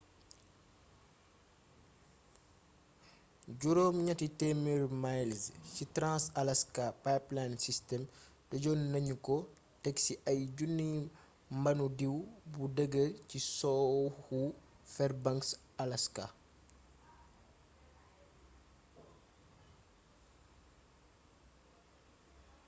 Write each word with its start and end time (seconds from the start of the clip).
800 3.63 4.85
miles 5.03 5.41
ci 5.73 5.83
trans-alaska 5.95 6.85
pipeline 7.03 7.57
system 7.65 8.01
tëjonnagnuko 8.49 9.35
téksi 9.85 10.13
ay 10.29 10.39
junniy 10.57 10.97
mbandu 11.57 11.85
diw 11.99 12.15
bu 12.51 12.61
deegeer 12.77 13.09
ci 13.29 13.37
sowwu 13.59 14.39
fairbanks 14.93 15.49
alaska 15.83 16.25